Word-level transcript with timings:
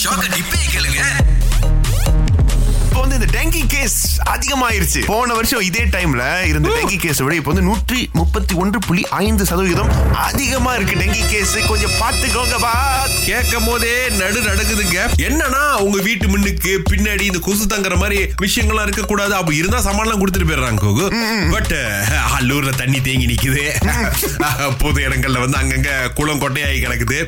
ஷாக்க 0.00 0.24
டிப்பே 0.34 0.58
கேளுங்க. 0.72 1.00
இப்போ 2.82 3.00
வந்து 3.00 3.16
இந்த 3.18 3.28
டெங்கி 3.36 3.62
கேஸ் 3.74 3.96
அதிகமாயிருச்சு. 4.34 5.00
போன 5.06 5.34
வருஷம் 5.38 5.64
இதே 5.68 5.82
டைம்ல 5.94 6.22
இருந்த 6.50 6.68
டெங்கி 6.76 6.98
கேஸ் 7.04 7.20
விட 7.24 7.34
இப்போ 7.38 7.50
வந்து 7.52 7.66
நூற்றி 7.68 8.00
முப்பத்தி 8.20 8.54
ஒன்று 8.62 8.78
புள்ளி 8.86 9.04
ஐந்து 9.24 9.46
சதவீதம் 9.50 9.90
அதிகமா 10.26 10.72
இருக்கு 10.78 11.00
டெங்கி 11.02 11.24
கேஸ் 11.32 11.54
கொஞ்சம் 11.70 11.96
பார்த்துக்கோங்க 12.00 12.58
பா 12.66 12.74
கேட்கும் 13.28 13.66
போதே 13.68 13.94
நடு 14.18 14.38
நடக்குதுங்க. 14.40 14.98
என்னன்னா 15.26 15.62
உங்க 15.86 15.98
வீட்டு 16.06 16.26
முன்னுக்கு 16.28 16.70
பின்னாடி 16.90 17.24
இந்த 17.30 17.40
கொசு 17.46 17.64
தங்குற 17.66 17.96
மாதிரி 18.02 18.18
விஷயங்கள்லாம் 18.42 18.86
இருக்க 18.88 19.02
கூடாது 19.02 19.34
அப்ப 19.38 19.54
இருந்தா 19.54 19.80
சமாளம் 19.86 20.20
கொடுத்துட்டு 20.20 20.48
போயிடுறாங்க 20.50 20.82
கோகு. 20.84 21.06
பட் 21.54 21.74
அல்லூர்ல 22.38 22.72
தண்ணி 22.82 23.00
தேங்கி 23.00 23.26
நிக்குது. 23.32 23.64
பொது 24.82 24.98
இடங்கள்ல 25.08 25.42
வந்து 25.44 25.60
அங்கங்க 25.62 25.90
குளம் 26.20 26.42
கொட்டையாகி 26.44 26.78
கிடக்குது. 26.84 27.18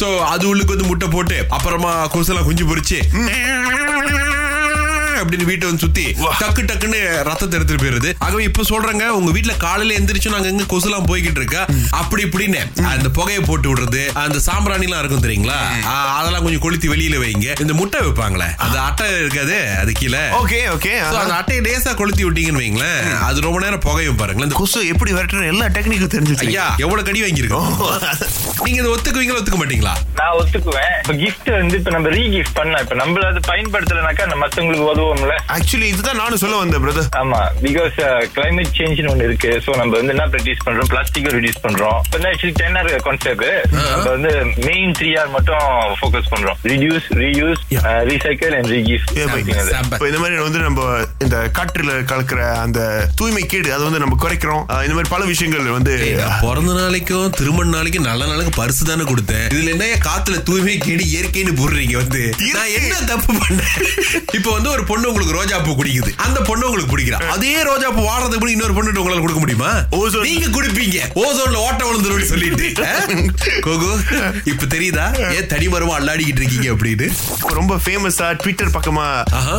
சோ 0.00 0.08
அது 0.34 0.46
உள்ளுக்கு 0.52 0.74
வந்து 0.74 0.90
முட்டை 0.90 1.08
போட்டு 1.16 1.38
அப்புறமா 1.48 1.92
கொசுலாம் 2.14 2.48
குஞ்சு 2.50 2.66
பொரிச்சு 2.70 3.00
அப்படின்னு 5.24 5.48
வீட்டை 5.50 5.64
வந்து 5.68 5.84
சுத்தி 5.86 6.06
டக்கு 6.42 6.62
டக்குன்னு 6.70 7.00
ரத்தத்தை 7.28 7.54
எடுத்துட்டு 7.58 7.82
போயிருது. 7.84 8.10
ஆகவே 8.26 8.42
இப்ப 8.50 8.66
சொல்றேங்க 8.72 9.04
உங்க 9.18 9.30
வீட்டுல 9.36 9.54
காலையில 9.66 9.96
எந்திரிச்சு 10.00 10.34
நாங்க 10.34 10.48
எங்க 10.52 10.64
கொசுலாம் 10.72 11.08
போய்கிட்டு 11.10 11.40
இருக்கா? 11.42 11.62
அப்படி 12.00 12.22
இப்படின்னு 12.28 12.60
அந்த 12.94 13.08
புகையை 13.18 13.42
போட்டு 13.48 13.68
விடுறது 13.70 14.02
அந்த 14.24 14.38
சாம்பிராணி 14.48 14.86
எல்லாம் 14.88 15.02
இருக்கும் 15.02 15.24
தெரியுங்களா? 15.26 15.58
அதெல்லாம் 16.18 16.44
கொஞ்சம் 16.46 16.64
கொளுத்தி 16.66 16.88
வெளியில 16.94 17.18
வைங்க. 17.24 17.48
இந்த 17.64 17.74
முட்டை 17.80 18.00
வைப்பாங்களே 18.06 18.48
அந்த 18.66 18.78
அட்டை 18.88 19.06
இருக்காது 19.22 19.56
அது 19.82 19.92
கீழே. 20.00 20.22
Okay 20.40 20.60
okay. 20.74 20.92
அந்த 21.22 21.34
அட்டையை 21.40 21.62
லேசா 21.66 21.94
கொளுத்தி 22.00 22.24
விட்டீங்கன்னு 22.26 22.62
வைங்களேன் 22.64 23.00
அது 23.28 23.46
ரொம்ப 23.46 23.60
நேரம் 23.64 23.84
புகையும் 23.86 24.20
பாருங்களேன். 24.22 24.48
இந்த 24.48 24.58
கொசு 24.60 24.80
எப்படி 24.94 25.12
விரட்டுற 25.18 25.46
எல்லா 25.52 25.66
டெக்னிக்கும் 25.76 26.14
தெரிஞ்சிச்சு. 26.16 26.48
ஐயா 26.52 26.66
எவ்வளவு 26.84 27.06
கடி 27.08 27.22
வாங்கியிருக்கோம்? 27.24 27.70
நீங்க 28.64 28.78
இதை 28.82 28.90
ஒத்துக்குவீங்களா 28.94 29.38
ஒத்துக்க 29.40 29.60
மாட்டீங்களா? 29.62 29.94
நான் 30.20 30.36
ஒத்துக்குவேன். 30.40 30.94
இப்ப 31.02 31.14
gift 31.22 31.46
வந்து 31.58 31.78
இப்ப 31.80 31.92
நம்ம 31.96 32.08
ரீகிஃப்ட் 32.16 32.56
பண்ணலாம். 32.58 32.82
இப்ப 32.86 32.96
நம்மள 33.02 33.24
அது 33.32 33.42
பயன்படுத்தலைனாக்கா 33.50 34.30
மத்தவங்களுக்கு 34.42 34.86
உதவும்ல 35.12 35.34
ஆக்சுவலி 35.56 35.86
இதுதான் 35.92 36.20
நானும் 36.22 36.40
சொல்ல 36.42 36.56
வந்தேன் 36.62 36.82
பிரதர் 36.84 37.08
ஆமா 37.22 37.40
பிகாஸ் 37.64 37.96
கிளைமேட் 38.36 38.72
சேஞ்ச்னு 38.78 39.10
ஒண்ணு 39.12 39.26
இருக்கு. 39.28 39.50
சோ 39.64 39.70
நம்ம 39.80 39.92
வந்து 39.98 40.12
என்ன 40.14 40.26
ரெடியூஸ் 40.36 40.64
பண்றோம்? 40.66 40.88
பிளாஸ்டிக் 40.92 41.28
ரெடியூஸ் 41.36 41.60
பண்றோம். 41.66 41.98
ஆக்சுவலி 42.32 42.54
டென் 42.60 42.76
ஆர் 42.80 42.90
கான்செப்ட் 43.08 43.44
நம்ம 43.74 44.08
வந்து 44.16 44.32
மெயின் 44.68 44.92
த்ரீ 44.98 45.10
ஆர் 45.22 45.30
மட்டும் 45.36 45.66
ஃபோக்கஸ் 46.00 46.30
பண்றோம். 46.34 46.58
Reduce 46.72 47.08
reuse 47.22 47.62
recycle 48.10 48.54
and 48.58 48.70
regift 48.74 49.20
இப்போ 49.22 50.06
இந்த 50.10 50.20
மாதிரி 50.22 50.36
வந்து 50.46 50.60
நம்ம 50.66 50.80
இந்த 51.24 51.36
காற்றுல 51.58 51.92
கலக்கிற 52.12 52.40
அந்த 52.64 52.80
தூய்மை 53.20 53.44
கேடு 53.52 53.74
அதை 53.76 53.82
வந்து 53.88 54.02
நம்ம 54.04 54.18
குறைக்கிறோம். 54.24 54.64
இந்த 54.86 54.94
மாதிரி 54.96 55.12
பல 55.14 55.22
விஷயங்கள் 55.32 55.76
வந்து 55.78 55.94
பிறந்த 56.44 56.72
நாளைக்கும் 56.80 57.28
திருமண 57.40 57.68
நாளைக்கும் 57.76 58.08
நல்ல 58.10 58.22
நாளுக்கு 58.30 58.54
பரிசு 58.60 58.88
தானே 58.90 59.06
கொடுத்தேன். 59.10 59.46
இதுல 59.54 59.72
என்ன 59.76 59.86
காத்துல 60.08 60.36
தூய்மை 60.48 60.76
கேடி 60.86 61.04
இயற்கைன்னு 61.12 61.54
போடுறீங்க 61.60 61.96
வந்து? 62.02 62.22
நான் 62.56 62.74
என்ன 62.78 62.94
தப்பு 63.12 63.32
பண்ணேன்? 63.42 63.76
இப்ப 64.38 64.48
வந்து 64.56 64.70
ஒரு 64.74 64.82
பொண்ணு 64.90 65.01
உங்களுக்கு 65.10 65.36
ரோஜா 65.38 65.58
பூ 65.58 65.72
குடிக்குது. 65.72 66.10
அந்த 66.16 66.40
பொண்ணு 66.40 66.70
உங்களுக்கு 66.70 66.96
பிடிக்கிறா. 66.96 67.20
அதே 67.36 67.62
ரோஜா 67.62 67.90
பூ 67.90 68.02
வாடுறதுக்கு 68.08 68.40
முன்னாடி 68.42 68.56
இன்னொரு 68.56 68.74
பொண்ணு 68.74 68.90
உங்களால 69.02 69.20
கொடுக்க 69.20 69.38
முடியுமா? 69.38 69.70
Ozone. 69.90 70.26
நீங்க 70.28 70.46
குடிப்பீங்க. 70.56 70.98
ஓசோன்ல 71.24 71.60
ஓட்ட 71.66 71.82
விழுந்துரும் 71.90 72.30
சொல்லிட்டு. 72.32 72.66
கோகு 73.66 73.90
இப்ப 74.44 74.66
தெரியுதா? 74.76 75.06
ஏன் 75.34 75.46
தனி 75.46 75.66
மரமா 75.68 75.96
அல்லாடிக்கிட்டு 75.98 76.42
இருக்கீங்க 76.42 76.68
அப்படின்னு? 76.70 77.08
ரொம்ப 77.58 77.76
ஃபேமஸா 77.84 78.28
ட்விட்டர் 78.42 78.74
பக்கமா. 78.76 79.06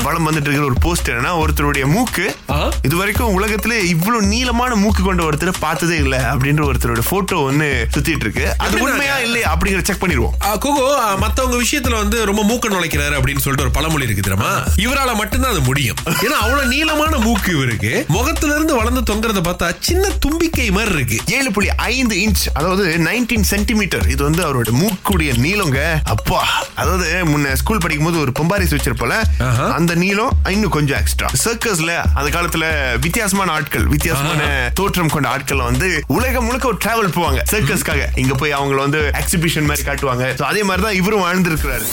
வளம் 0.02 0.28
வந்துட்டு 0.28 0.50
இருக்கிற 0.50 0.64
ஒரு 0.64 0.78
போஸ்ட் 0.80 1.10
என்னன்னா 1.10 1.34
ஒருத்தருடைய 1.44 1.86
மூக்கு. 1.86 2.36
இது 2.82 2.96
வரைக்கும் 2.98 3.32
உலகத்துல 3.38 3.74
இவ்வளவு 3.94 4.24
நீளமான 4.24 4.76
மூக்கு 4.76 5.04
கொண்ட 5.04 5.24
ஒருத்தரை 5.24 5.54
பார்த்ததே 5.60 5.96
இல்ல 5.96 6.16
அப்படின்ற 6.34 6.64
ஒருத்தரோட 6.70 7.02
போட்டோ 7.10 7.38
ஒன்னு 7.50 7.88
சுத்திட்டு 7.98 8.24
இருக்கு. 8.26 8.48
அது 8.58 8.82
உண்மையா? 8.82 9.18
இல்லையா 9.20 9.58
அப்படிங்கிற 9.58 9.84
செக் 9.84 10.04
பண்ணிடுவோம். 10.04 10.36
கோகோ 10.66 10.88
மத்தவங்க 11.18 11.58
விஷயத்துல 11.64 11.96
வந்து 12.02 12.26
ரொம்ப 12.26 12.42
மூக்க 12.50 12.72
நுழைக்கிறாரு 12.74 13.16
அப்படின்னு 13.20 13.44
சொல்லிட்டு 13.46 13.66
ஒரு 13.68 13.72
பழமொழி 13.72 14.08
இருக்கு 14.08 14.26
தெரியுமா? 14.28 14.52
இவரால 14.86 15.16
மட்டும்தான் 15.34 15.56
அது 15.56 15.68
முடியும். 15.70 16.00
ஏன்னா 16.26 16.36
அவ்வளவு 16.44 16.68
நீளமான 16.74 17.14
மூக்கு 17.26 17.50
இவருக்கு. 17.58 17.92
முகத்துல 18.16 18.56
இருந்து 18.56 18.74
வளர்ந்து 18.80 19.02
தொங்குறத 19.10 19.40
பார்த்தா 19.48 19.68
சின்ன 19.88 20.12
தும்பிக்கை 20.26 20.68
மாதிரி 20.76 20.94
இருக்கு. 20.98 21.18
ஏழு 21.38 21.50
புள்ளி 21.56 21.70
ஐந்து 21.92 22.16
இன்ச் 22.26 22.44
அதாவது 22.54 22.84
நைன்டீன் 23.08 23.48
சென்டிமீட்டர் 23.52 24.06
இது 24.14 24.22
வந்து 24.24 24.42
அவரோட 24.48 24.72
மூக்குடைய 24.82 25.32
நீளங்க. 25.46 25.80
அப்பா 26.16 26.42
அதாவது 26.82 27.08
முன்ன 27.32 27.54
ஸ்கூல் 27.62 27.84
படிக்கும் 27.86 28.08
போது 28.10 28.20
ஒரு 28.24 28.34
பொம்பாரிஸ் 28.40 28.76
வச்சிருப்போல 28.76 29.16
ஆஹா. 29.48 29.66
அந்த 29.78 29.94
நீளம் 30.04 30.36
இன்னும் 30.56 30.76
கொஞ்சம் 30.78 31.00
எக்ஸ்ட்ரா 31.02 31.30
சர்க்கஸ்ல 31.46 31.96
அந்த 32.20 32.30
காலத்துல 32.38 32.66
வித்தியாசமான 33.06 33.52
ஆட்கள் 33.58 33.88
வித்தியாசமான 33.96 34.42
தோற்றம் 34.82 35.14
கொண்ட 35.16 35.30
ஆட்கள் 35.36 35.68
வந்து 35.70 35.90
உலகம் 36.18 36.48
முழுக்க 36.50 36.72
ஒரு 36.74 36.80
டிராவல் 36.86 37.16
போவாங்க. 37.18 37.42
சர்க்கஸ்க்காக 37.54 38.06
இங்க 38.24 38.36
போய் 38.44 38.58
அவங்கள 38.60 38.80
வந்து 38.88 39.02
எக்ஸிபிஷன் 39.24 39.70
மாதிரி 39.72 39.88
காட்டுவாங்க. 39.90 40.26
So 40.40 40.48
அதே 40.52 40.64
மாதிரி 40.70 40.86
தான் 40.88 41.00
இவரும் 41.02 41.26
வாழ்ந்திருக்கிறாரு. 41.26 41.88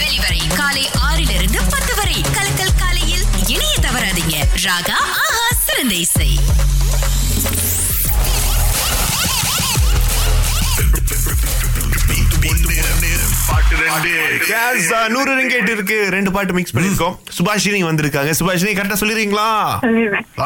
வெளிவரை 0.00 0.54
காலை 0.54 0.90
ஆறிலிருந்து 0.98 1.58
பத்து 1.70 1.94
வரை. 1.94 2.20
கலக்கல் 2.20 2.78
காலையில் 2.78 3.24
இணைய 3.46 3.74
தவறாதீங்க. 3.80 4.36
ராகா 4.62 4.92
ஆஹா 4.92 5.48
சிறந்த 5.66 5.94
இசை. 5.94 6.38
நூறு 15.08 15.44
ரிங்கேட் 15.44 15.68
இருக்கு 15.68 16.06
ரெண்டு 16.10 16.32
பாட்டு 16.32 16.52
மிக்ஸ் 16.52 16.76
பண்ணிருக்கோம். 16.76 17.18
சுபாஷினி 17.38 17.84
வந்திருக்காங்க. 17.84 18.32
சுபாஷினி 18.40 18.74
கரெக்டா 18.74 18.96
சொல்லிடுறீங்களா. 19.00 19.78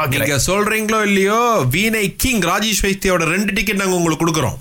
நீங்க 0.07 0.41
சொல்றீங்களோ 0.47 1.03
இல்லையோ 1.03 1.65
வீணை 1.71 2.17
கிங் 2.17 2.41
ராஜேஷ் 2.41 2.83
வைத்தியோட 2.83 3.25
ரெண்டு 3.25 3.53
டிக்கெட் 3.53 3.77
நாங்க 3.77 3.95
உங்களுக்கு 3.95 4.27
கொடுக்குறோம். 4.27 4.57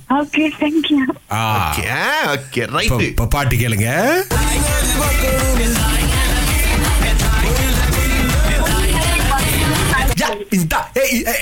Okay, 1.30 2.68
right. 2.74 2.82
இப்ப- 2.82 3.04
இப்ப 3.04 3.26
பாட்டு 3.26 3.56
கேளுங்க. 3.56 4.12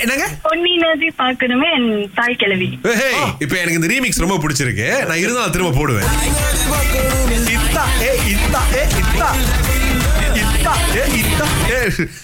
என்னங்க? 0.00 0.28
பொன்னினதி 0.44 1.08
பார்க்கணுமே 1.18 1.72
என் 1.72 2.10
தாய் 2.14 2.34
கிழவி. 2.34 2.78
இப்ப 3.38 3.58
எனக்கு 3.58 3.72
இந்த 3.72 3.86
ரீமிக்ஸ் 3.86 4.18
ரொம்ப 4.18 4.38
பிடிச்சிருக்கு. 4.38 5.06
நான் 5.06 5.16
இருந்தாலும் 5.16 5.50
திரும்ப 5.50 5.78
போடுவேன். 5.78 6.04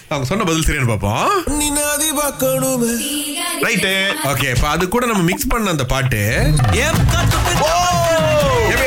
அவங்க 0.08 0.28
சொன்ன 0.28 0.44
பதில் 0.44 0.64
சரியானு 0.66 0.91
பாப்போம் 0.91 1.28
Right. 3.60 4.14
ஓகே 4.25 4.56
இப்ப 4.56 4.69
அது 4.69 4.88
கூட 4.88 5.06
நம்ம 5.06 5.22
மிக்ஸ் 5.22 5.46
பண்ண 5.46 5.70
அந்த 5.70 5.84
பாட்டு. 5.84 6.52
எப்ப- 6.70 7.26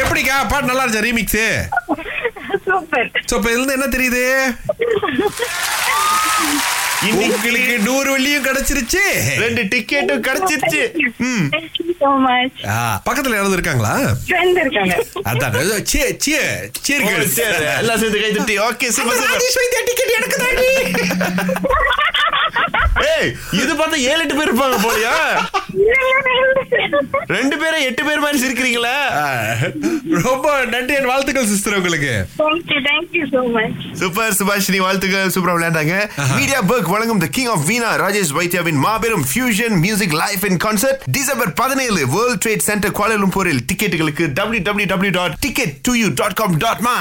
எப்படிக்கா? 0.03 0.47
பாட்டு 0.49 0.65
நல்லா 0.65 0.85
இருந்துச்சா 0.85 1.03
ரீமிக்ஸ் 1.03 1.69
சூப்பர். 2.65 3.11
சோ 3.31 3.35
இப்ப 3.35 3.49
இதுல 3.49 3.63
இருந்து 3.63 3.73
என்ன 3.73 3.85
தெரியுது? 3.85 4.55
உங்களுக்கு 7.09 7.75
நூறு 7.85 8.09
வெள்ளியும் 8.13 8.45
கிடைச்சிருச்சு. 8.47 9.01
ரெண்டு 9.43 9.61
டிக்கெட்டும் 9.71 10.23
கிடைச்சிருச்சு. 10.27 10.81
பக்கத்துல 13.07 13.35
யாராவது 13.37 13.57
இருக்காங்களா? 13.57 13.93
அதான் 15.31 15.57
சே 15.91 16.01
சே 16.25 16.35
cheer 16.85 16.99
ஓ, 17.05 17.09
girls. 17.09 17.31
சரி, 17.39 17.65
எல்லாம் 17.81 17.99
சேர்ந்து 18.01 18.21
கை 18.23 18.31
தட்டி. 18.37 18.55
ஓகே 18.67 18.89
சூப்பர் 18.97 19.19
சூப்பர் 19.19 19.87
டிக்கெட் 19.89 20.15
எனக்கு 20.19 20.37
ஏய் 23.11 23.29
இது 23.61 23.71
பார்த்தா 23.79 23.97
ஏழு 24.09 24.21
எட்டு 24.23 24.35
பேர் 24.37 24.49
இருப்பாங்க 24.49 24.77
போலியா? 24.85 25.15
ரெண்டு 27.35 27.55
பேரும் 27.61 27.85
எட்டு 27.89 28.03
பேர் 28.07 28.21
மாதிரி 28.23 28.39
சிரிக்கிறீங்களா? 28.43 28.95
ரொம்ப 30.27 30.47
நன்றி 30.73 30.93
என் 30.99 31.09
வாழ்த்துக்கள் 31.11 31.49
சிஸ்டர் 31.51 31.77
உங்களுக்கு. 31.79 32.13
சூப்பர் 34.01 34.35
சுபாஷினி 34.39 34.79
வாழ்த்துக்கள் 34.85 35.31
சூப்பரா 35.35 35.55
விளையாண்டாங்க. 35.57 35.95
மீடியா 36.37 36.59
பர்க் 36.71 36.91
வழங்கும் 36.95 37.21
the 37.23 37.29
king 37.37 37.51
of 37.55 37.65
veena 37.71 37.91
Rajesh 38.03 38.33
வைத்தியாவின் 38.39 38.81
மாபெரும் 38.85 39.25
fusion 39.31 39.77
music 39.85 40.15
life 40.23 40.45
in 40.51 40.61
concert 40.67 41.03
December 41.17 41.53
பதினேழு 41.61 42.01
வேர்ல்ட் 42.15 42.41
ட்ரேட் 42.45 42.67
சென்டர் 42.69 42.95
கோலாலும்பூரில் 43.01 43.61
டிக்கெட்டுகளுக்கு 43.71 44.27
W 44.39 44.63
W 44.69 44.89
W 44.93 45.13
dot 45.19 45.37
ticket 45.47 45.75
to 45.89 45.93
you 46.03 46.09
dot 46.21 46.37
com 46.41 46.57
dot 46.65 46.83
my 46.89 46.99